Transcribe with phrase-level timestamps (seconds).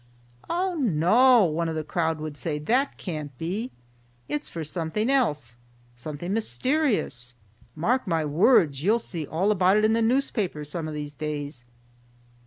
[0.49, 3.69] "Oh, no!" one of the crowd would say, "that can't be.
[4.27, 7.35] It's for something else—something mysterious.
[7.75, 11.65] Mark my words, you'll see all about it in the newspapers some of these days."